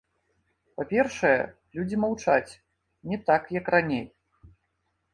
[0.79, 1.35] Па-першае,
[1.81, 2.51] людзі маўчаць,
[3.13, 4.05] не так, як раней.